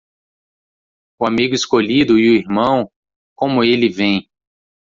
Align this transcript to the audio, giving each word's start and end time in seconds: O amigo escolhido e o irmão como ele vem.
O 1.19 1.27
amigo 1.27 1.53
escolhido 1.53 2.17
e 2.17 2.27
o 2.27 2.33
irmão 2.35 2.89
como 3.35 3.63
ele 3.63 3.87
vem. 3.87 4.27